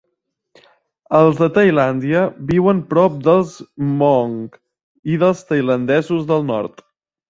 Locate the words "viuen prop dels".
2.53-3.55